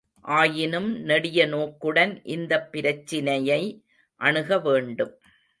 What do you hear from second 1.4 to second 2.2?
நோக்குடன்